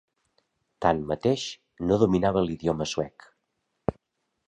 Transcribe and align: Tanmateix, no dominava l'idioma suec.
Tanmateix, 0.85 1.45
no 1.91 2.01
dominava 2.07 2.45
l'idioma 2.49 2.91
suec. 2.97 3.33